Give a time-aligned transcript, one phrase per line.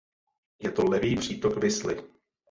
[0.59, 2.03] Je to levý přítok Visly.